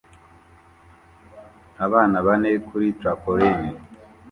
Abana 1.85 2.15
bane 2.25 2.49
kuri 2.67 2.87
trampoline 2.99 3.69